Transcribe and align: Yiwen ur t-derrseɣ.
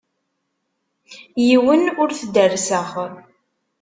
Yiwen 1.45 1.83
ur 2.01 2.09
t-derrseɣ. 2.13 2.87